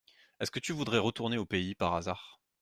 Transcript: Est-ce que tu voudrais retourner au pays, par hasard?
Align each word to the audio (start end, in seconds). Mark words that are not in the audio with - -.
Est-ce 0.39 0.49
que 0.49 0.59
tu 0.59 0.73
voudrais 0.73 0.97
retourner 0.97 1.37
au 1.37 1.45
pays, 1.45 1.75
par 1.75 1.93
hasard? 1.93 2.41